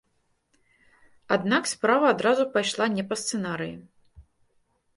Аднак 1.35 1.63
справа 1.73 2.05
адразу 2.15 2.43
пайшла 2.57 2.85
не 2.97 3.03
па 3.11 3.15
сцэнарыі. 3.25 3.75